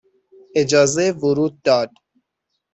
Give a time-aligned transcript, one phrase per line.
[0.61, 1.91] اجازه ورود داد